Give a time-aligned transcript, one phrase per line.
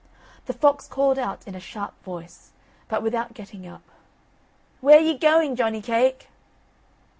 [0.47, 2.53] The fox called out in a sharp voice,
[2.87, 3.83] but without getting up:
[4.79, 6.29] "Where ye going Johnny cake?"